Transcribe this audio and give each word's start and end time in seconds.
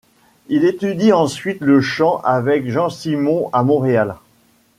Il 0.47 0.65
étudie 0.65 1.13
ensuite 1.13 1.61
le 1.61 1.79
chant 1.79 2.21
avec 2.23 2.67
Jan 2.67 2.89
Simons 2.89 3.51
à 3.53 3.61
Montréal. 3.61 4.15